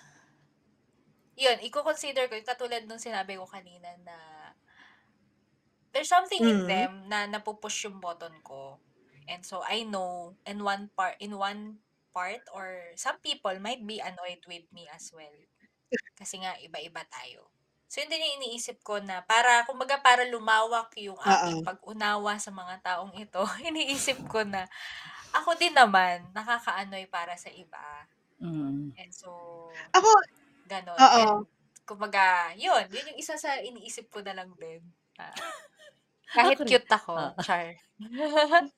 [1.38, 4.18] yun, i-consider ko, yung katulad nung sinabi ko kanina na,
[5.94, 6.70] there's something in Mhm.
[6.70, 8.80] them na napupush yung button ko.
[9.30, 11.82] And so, I know, in one part, in one
[12.13, 15.34] part, or some people might be annoyed with me as well.
[16.18, 17.50] Kasi nga, iba-iba tayo.
[17.89, 21.65] So, yun din yung iniisip ko na para, kumbaga, para lumawak yung aking Oo.
[21.65, 24.69] pag-unawa sa mga taong ito, iniisip ko na,
[25.34, 27.82] ako din naman, nakaka-annoy para sa iba.
[28.38, 28.93] Mm.
[28.93, 29.34] And so,
[29.97, 30.06] Ako,
[30.69, 30.93] ganon.
[31.02, 31.41] Oo.
[31.41, 31.49] And,
[31.89, 34.86] kumbaga, yun, yun yung isa sa iniisip ko na lang din.
[35.17, 35.34] Ah,
[36.30, 36.69] kahit Ako rin.
[36.69, 37.34] cute ako, Ah.
[37.41, 37.73] char.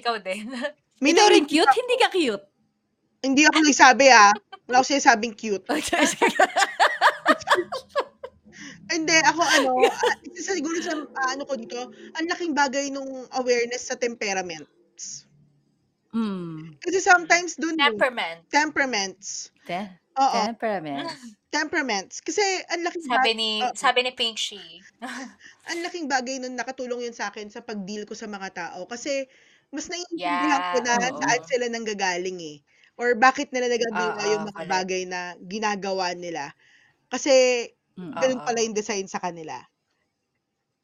[0.00, 0.48] Ikaw din.
[0.48, 1.76] Ikaw rin narinig cute?
[1.76, 2.46] Hindi ka cute.
[3.20, 4.32] Hindi ako nagsabi ah.
[4.64, 5.68] Wala ako sinasabing cute.
[5.68, 5.76] Ako
[9.60, 9.72] ano,
[10.38, 11.80] isa siguro sa ah, ano ko dito,
[12.16, 15.28] ang laking bagay nung awareness sa temperaments.
[16.14, 16.78] mm.
[16.84, 18.46] Kasi sometimes dun eh, Temperament.
[18.52, 19.28] temperaments.
[19.64, 20.42] Te- Oo,
[20.90, 21.16] temperament.
[21.52, 22.20] temperaments.
[22.26, 22.42] Kasi
[22.72, 23.74] ang laking Sabi bagay, ni, Oo.
[23.82, 24.62] sabi ni Pink Shi.
[25.70, 28.80] ang laking bagay nun nakatulong yun sa akin sa pag-deal ko sa mga tao.
[28.88, 29.26] Kasi
[29.72, 31.20] mas naiintindihan ko Yeah, na oo.
[31.20, 32.58] saan sila nanggagaling eh.
[33.00, 36.52] Or bakit nila nagagawa yung mga bagay na ginagawa nila.
[37.12, 37.32] Kasi
[37.98, 38.12] Mm.
[38.16, 38.46] ganun Oo.
[38.46, 39.60] pala yung design sa kanila.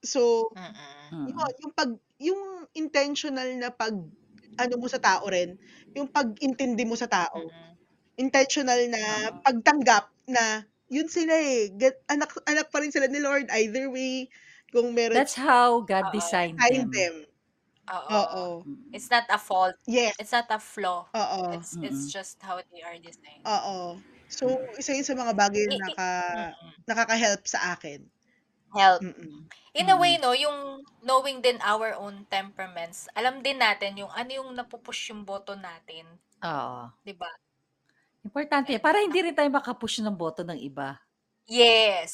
[0.04, 1.12] So, Mm-mm.
[1.12, 1.32] Mm.
[1.32, 1.90] yun, yung pag
[2.20, 2.42] yung
[2.76, 3.94] intentional na pag
[4.60, 5.56] ano mo sa tao rin,
[5.96, 7.76] yung pag-intindi mo sa tao, Mm-mm.
[8.18, 9.46] intentional na Oo.
[9.46, 14.28] pagtanggap na yun sila eh, get, anak anak pa rin sila ni Lord either way
[14.72, 16.10] kung meron That's how God Oo.
[16.10, 16.92] designed behind them.
[16.92, 17.14] them.
[17.90, 18.20] Oo.
[18.20, 18.66] Oo.
[18.66, 18.76] Mm.
[18.92, 19.76] It's not a fault.
[19.86, 20.16] Yes.
[20.18, 21.08] It's not a flaw.
[21.14, 21.42] Oo.
[21.52, 22.12] It's it's Mm-mm.
[22.12, 23.50] just how they are designed.
[23.54, 24.00] Oo.
[24.26, 26.08] So, isa yun sa mga bagay na I- naka,
[26.52, 26.70] Mm-mm.
[26.86, 28.02] nakaka-help sa akin.
[28.74, 29.00] Help.
[29.02, 29.46] Mm-mm.
[29.76, 34.30] In a way, no, yung knowing din our own temperaments, alam din natin yung ano
[34.32, 36.04] yung napupush yung button natin.
[36.42, 36.90] Oo.
[37.04, 37.30] 'di ba?
[38.26, 38.74] Importante.
[38.82, 40.98] Para hindi rin tayo makapush ng boto ng iba.
[41.46, 42.12] Yes.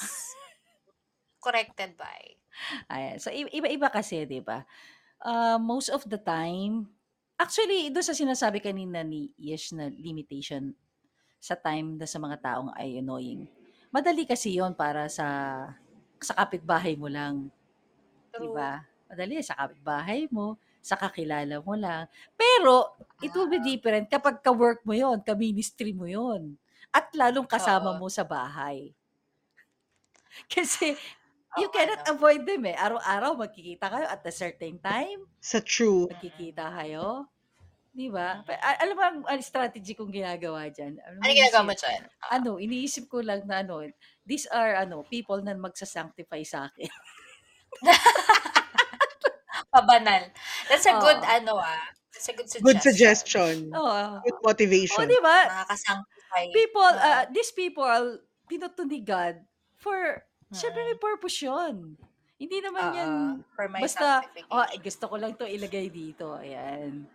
[1.42, 2.38] corrected by.
[2.86, 3.18] Ayan.
[3.18, 4.62] So, i- iba-iba kasi, di ba?
[5.18, 6.86] Uh, most of the time,
[7.34, 10.74] actually, doon sa sinasabi kanina ni Yesh na limitation
[11.42, 13.50] sa time na sa mga taong ay annoying.
[13.90, 15.26] Madali kasi yon para sa
[16.22, 17.50] sa kapitbahay mo lang.
[18.32, 18.54] True.
[18.54, 18.86] ba?
[19.10, 22.08] Madali sa kapitbahay mo, sa kakilala mo lang.
[22.38, 23.66] Pero, it will be Ah.
[23.66, 26.56] different kapag ka-work mo yon, ka-ministry mo yon.
[26.94, 28.00] At lalong kasama Oo.
[28.00, 28.94] mo sa bahay.
[30.52, 30.96] Kasi,
[31.58, 32.16] you Oo, cannot ano.
[32.16, 32.76] avoid them eh.
[32.76, 35.28] Araw-araw magkikita kayo at a certain time.
[35.42, 36.06] Sa true.
[36.08, 37.31] Magkikita kayo.
[37.92, 38.40] Di ba?
[38.40, 38.44] Mm.
[38.44, 40.96] Pa- a- Alam mo ang, ang strategy kong ginagawa dyan?
[40.96, 42.00] Alam Ano mo, ginagawa mo dyan?
[42.26, 43.84] Ano, iniisip ko lang na ano,
[44.24, 46.88] these are ano, people na magsasanctify sa akin.
[49.72, 50.28] Pabanal.
[50.68, 51.28] That's a good, Oo.
[51.28, 51.80] ano ah.
[52.12, 52.64] That's a good suggestion.
[52.68, 53.54] Good suggestion.
[53.72, 54.20] Oo.
[54.20, 55.04] Good O, motivation.
[55.08, 55.48] di ba?
[55.48, 56.44] Nakakasanctify.
[56.52, 59.40] People, uh, these people, pinuto ni God
[59.76, 60.88] for, syempre Mm.
[60.92, 61.96] may purpose yun.
[62.36, 63.12] Hindi naman yan,
[63.54, 64.50] For my basta, sanctification.
[64.50, 66.36] oh, eh, gusto ko lang to ilagay dito.
[66.36, 67.06] Ayan.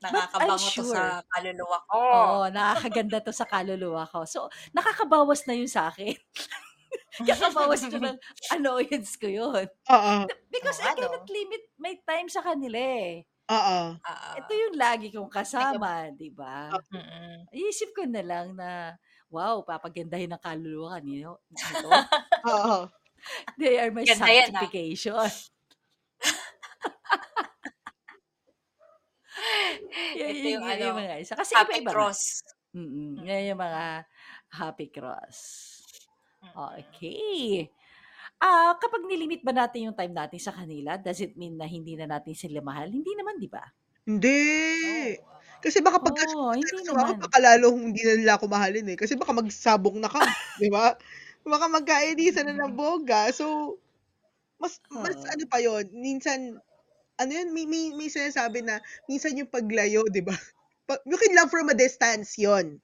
[0.00, 0.94] But I'm Nakakabango to sure.
[0.94, 1.02] sa
[1.34, 1.98] kaluluwa ko.
[1.98, 4.22] Oo, nakakaganda to sa kaluluwa ko.
[4.24, 6.14] So, nakakabawas na yun sa akin.
[7.26, 8.16] Nakakabawas ko ng
[8.54, 9.66] annoyance ko yun.
[9.90, 10.14] Oo.
[10.48, 11.02] Because Oo, I ano?
[11.02, 13.26] cannot limit my time sa kanila eh.
[13.50, 13.80] Oo.
[13.98, 14.30] Oo.
[14.38, 16.70] Ito yung lagi kong kasama, di ba?
[16.94, 17.48] Mm-mm.
[17.50, 18.94] Iisip ko na lang na,
[19.32, 21.42] wow, papagandahin ng kaluluwa nito.
[21.50, 21.88] nito.
[22.54, 22.86] Oo.
[23.58, 24.62] They are my Ganda yan, ah.
[24.62, 25.28] sanctification.
[30.14, 31.34] Yan, Ito yung yun- yun ano, mga isa.
[31.34, 31.92] Kasi Happy nga.
[31.92, 32.20] cross.
[32.72, 33.24] Mm-mm.
[33.24, 33.82] Yan yung mga
[34.50, 35.38] happy cross.
[36.44, 36.78] Mm-mm.
[36.78, 37.66] Okay.
[38.38, 41.98] Ah, kapag nilimit ba natin yung time natin sa kanila, does it mean na hindi
[41.98, 42.86] na natin sila mahal?
[42.86, 43.64] Hindi naman, di ba?
[44.06, 44.38] Hindi.
[45.18, 45.36] Oo.
[45.58, 47.18] Kasi baka pag Oo, hindi so, ako naman.
[47.18, 48.98] baka lalong hindi na nila ako mahalin eh.
[48.98, 50.22] Kasi baka magsabong na ka,
[50.62, 50.94] di ba?
[51.42, 53.26] Baka magkainisan na ng boga.
[53.34, 53.74] So,
[54.62, 55.26] mas, mas Oo.
[55.26, 56.62] ano pa yon Minsan,
[57.18, 58.78] ano yun, may, may, may sinasabi na,
[59.10, 60.34] minsan yung paglayo, di ba?
[61.04, 62.80] You can love from a distance yon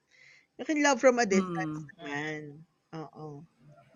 [0.61, 1.89] You can love from a distance Mm.
[1.97, 2.39] naman.
[2.95, 3.43] Oo.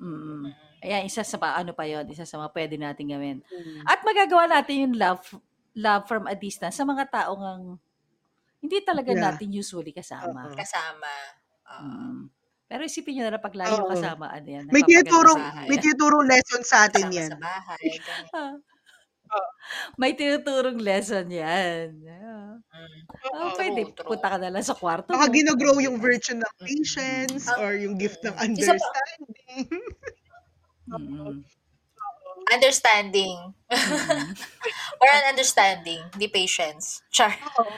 [0.02, 0.52] Mm.
[0.82, 3.38] Ayan, isa sa pa, ano pa yon isa sa mga pwede natin gawin.
[3.46, 3.84] Mm.
[3.86, 5.24] At magagawa natin yung love
[5.78, 7.64] love from a distance sa mga taong ang
[8.64, 9.24] hindi talaga Yeah.
[9.32, 10.50] natin usually kasama.
[10.50, 10.56] Oo.
[10.58, 11.14] Kasama.
[11.70, 11.84] Oo.
[11.86, 12.22] Mm.
[12.70, 13.90] Pero isipin nyo na lang pag layo Oo.
[13.92, 17.32] kasama, ano yan, May tinuturong, may tinuturong lesson sa atin Kasama yan.
[17.34, 17.88] sa bahay.
[19.30, 19.50] Ah, Oo.
[19.96, 22.02] May tinuturong lesson yan.
[22.02, 22.58] Yeah.
[22.60, 23.00] Mm.
[23.30, 23.56] Oh, Oo.
[23.56, 24.08] pwede, True, true.
[24.10, 25.34] punta ka na lang sa kwarto Baka mo.
[25.34, 27.60] ginogrow yung virtue ng patience Mm.
[27.60, 28.54] or yung gift ng Mm.
[28.56, 29.32] Isa pa- understanding.
[30.90, 31.36] Mm-mm.
[32.56, 33.38] Understanding.
[33.70, 34.26] Mm-mm.
[34.98, 36.02] Or an understanding.
[36.12, 37.06] Di patience.
[37.10, 37.30] Char.
[37.60, 37.70] Oo.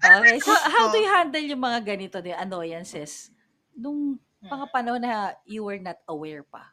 [0.00, 3.28] Okay, so how do you handle yung mga ganito, the annoyances,
[3.76, 6.72] nung mga panahon na you were not aware pa?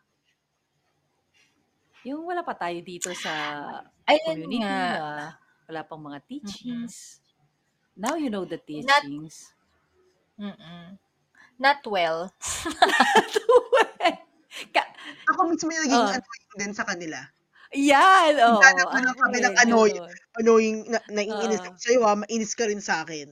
[2.02, 3.34] Yung wala pa tayo dito sa
[4.08, 4.72] Ayun community nga.
[4.72, 5.36] na
[5.68, 7.20] wala pang mga teachings.
[7.94, 9.52] Now you know the Not- teachings.
[10.38, 10.96] Mm-mm.
[11.58, 12.30] Not well.
[14.74, 14.94] Ka-
[15.28, 16.14] Ako mismo yung naging Oh.
[16.14, 17.20] annoying din sa kanila.
[17.76, 18.34] Yan!
[18.40, 18.58] Oo.
[18.58, 20.16] Naghanap na lang kami ng Ayun, annoy- ganun.
[20.38, 23.28] Annoying, na, naiinis ako sa'yo ha, mainis ka rin sa akin.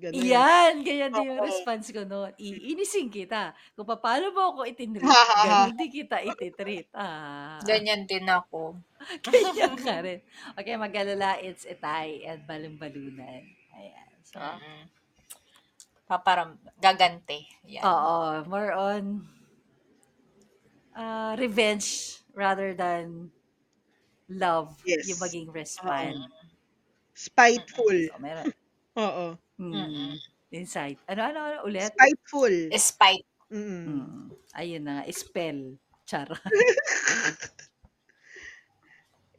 [0.00, 0.24] Ganun.
[0.24, 0.80] Yan!
[0.80, 1.46] Ganyan din yung Oo.
[1.46, 2.32] response ko noon.
[2.40, 3.52] Iinisin kita.
[3.76, 5.04] Kung paano mo ako itinreat,
[5.44, 6.88] ganun din kita ititreat.
[6.96, 7.60] Ah.
[7.60, 8.80] Ganyan din ako.
[9.28, 10.24] Ganyan ka rin.
[10.56, 13.44] Okay, mag-alala, it's etay and balong-balunan.
[13.76, 14.08] Ayan.
[14.24, 14.88] So, Mm-mm.
[16.08, 17.44] Paparam, gagante.
[17.68, 17.84] Yan.
[17.86, 19.22] oo, more on
[20.96, 23.30] uh, revenge rather than
[24.26, 25.06] love Yes.
[25.06, 26.18] yung maging respond.
[27.14, 27.94] Spiteful.
[28.10, 28.50] So, meron.
[29.06, 29.26] Oo.
[29.60, 30.16] Hmm, Mm-mm.
[30.50, 30.96] insight.
[31.04, 31.92] Ano, ano, ano ulit?
[31.92, 32.54] Spiteful.
[32.72, 33.26] Spite.
[33.52, 33.84] Mm.
[33.84, 35.76] Hmm, ayun na nga, spell.
[36.08, 36.28] Char.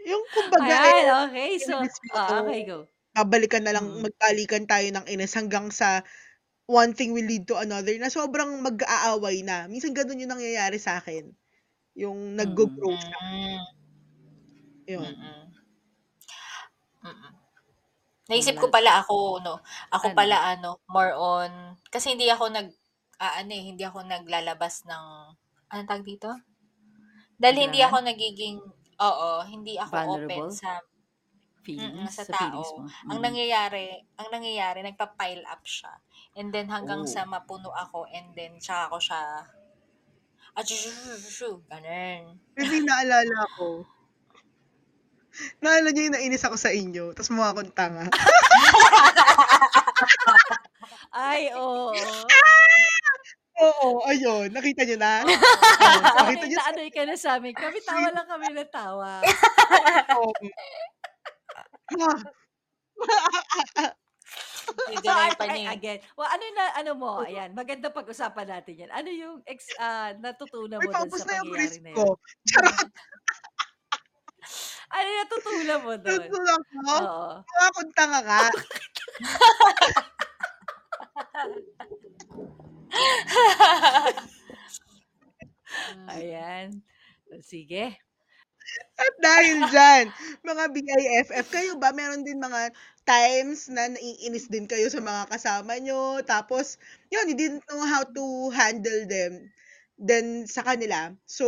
[0.09, 1.49] Yung kumbaga, eh, Ayan, okay.
[1.61, 2.21] So, to.
[2.45, 2.79] okay, go.
[3.17, 4.07] babalikan na lang, Mm.
[4.07, 6.01] magbalikan tayo ng inis hanggang sa
[6.69, 9.67] one thing will lead to another na sobrang mag-aaway na.
[9.71, 11.31] Minsan ganun yung nangyayari sa akin.
[11.97, 13.19] Yung nag-grow siya.
[13.19, 13.63] Mm.
[14.87, 15.15] Yun.
[15.17, 15.51] Mm-mm.
[17.03, 17.40] Mm-mm.
[18.31, 19.59] Naisip ko pala ako, no,
[19.91, 20.17] ako Ano?
[20.17, 21.51] pala ano, more on,
[21.91, 22.67] kasi hindi ako nag,
[23.19, 25.05] ah, ano eh, hindi ako naglalabas ng,
[25.69, 26.31] anong tag dito?
[27.35, 27.91] Dahil hindi Kailangan?
[28.01, 28.57] ako nagiging,
[29.01, 30.51] oo, hindi ako open Vulnerable?
[30.51, 30.79] sa,
[31.61, 32.09] Feelings?
[32.17, 32.81] Sa sa feelings tao.
[32.81, 32.89] mo.
[33.11, 33.25] ang Mm.
[33.27, 35.93] nangyayari, ang nangyayari, nagpa-pile up siya.
[36.33, 37.09] And then hanggang Oh.
[37.09, 39.21] sa mapuno ako, and then tsaka ako siya,
[40.57, 42.39] ah, shoo, shoo, shoo, shoo, ganun.
[42.57, 43.85] Hindi naalala ko.
[45.63, 48.05] Naalala niyo yung nainis ako sa inyo, tapos mukha akong tanga.
[51.11, 51.91] Ay, oo.
[53.61, 54.49] Oo, ayun.
[54.49, 55.21] Nakita nyo na?
[55.21, 55.29] Oo.
[55.29, 57.53] Oh, nakita nyo sa naanoy ka na sa amin.
[57.53, 59.21] Kami tawa lang kami na tawa.
[61.91, 62.19] Ah.
[64.87, 65.67] Hindi So, yung pani.
[65.67, 68.91] ay, again, well, ano na, ano mo, ayan, maganda pag-usapan natin yan.
[68.95, 72.15] Ano yung ex, ah, natutunan mo dun sa pangyayari na ko.
[72.15, 72.15] yun?
[72.47, 72.87] Charot.
[74.91, 76.19] Ano natutunan mo dun?
[76.27, 76.95] Tutulak ko.
[76.99, 77.29] Oo.
[77.47, 78.41] Mukha kong tanga ka.
[86.09, 86.81] Ayan.
[87.43, 87.97] Sige.
[88.99, 90.05] At dahil dyan,
[90.45, 92.71] mga BIFF, kayo ba, meron din mga
[93.07, 96.77] times na naiinis din kayo sa mga kasama nyo, tapos,
[97.11, 99.49] yun, you didn't know how to handle them
[100.01, 101.13] then sa kanila.
[101.27, 101.47] So,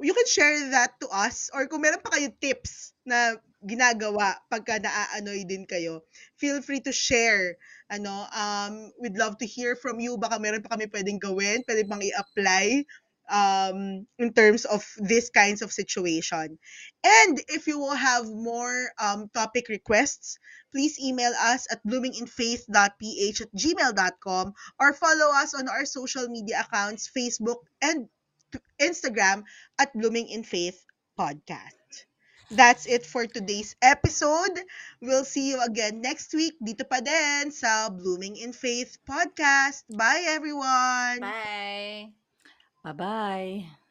[0.00, 4.76] you can share that to us, or kung meron pa kayo tips na ginagawa pagka
[4.76, 6.04] naaanoy din kayo,
[6.36, 7.56] feel free to share.
[7.88, 10.18] Ano, um, we'd love to hear from you.
[10.20, 12.84] Baka meron pa kami pwedeng gawin, pwede pang i-apply
[13.30, 16.58] um, in terms of these kinds of situation.
[17.04, 20.38] And if you will have more um, topic requests,
[20.72, 27.10] please email us at bloominginfaith.ph at gmail.com or follow us on our social media accounts,
[27.10, 28.08] Facebook and
[28.80, 29.44] Instagram
[29.78, 30.84] at Blooming in Faith
[31.18, 32.06] Podcast.
[32.50, 34.54] That's it for today's episode.
[35.02, 39.82] We'll see you again next week dito pa din sa Blooming in Faith Podcast.
[39.90, 41.26] Bye everyone!
[41.26, 42.14] Bye.
[42.86, 43.85] Bye-bye.